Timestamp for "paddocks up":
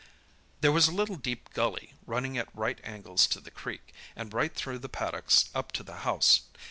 4.89-5.71